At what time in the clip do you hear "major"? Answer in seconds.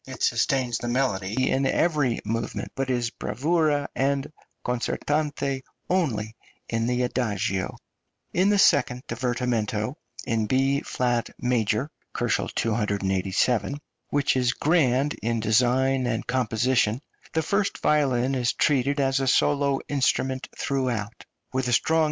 11.39-11.91